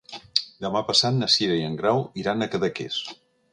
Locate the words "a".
2.41-2.51